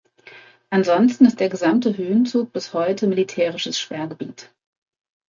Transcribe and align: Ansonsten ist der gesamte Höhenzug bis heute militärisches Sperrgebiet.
Ansonsten 0.71 1.25
ist 1.27 1.39
der 1.39 1.49
gesamte 1.49 1.95
Höhenzug 1.95 2.51
bis 2.53 2.73
heute 2.73 3.05
militärisches 3.05 3.77
Sperrgebiet. 3.77 4.49